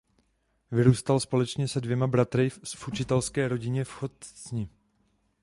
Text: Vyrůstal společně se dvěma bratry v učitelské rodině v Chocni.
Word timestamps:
Vyrůstal 0.71 1.19
společně 1.19 1.67
se 1.67 1.81
dvěma 1.81 2.07
bratry 2.07 2.49
v 2.49 2.87
učitelské 2.87 3.47
rodině 3.47 3.83
v 3.83 3.89
Chocni. 3.89 4.69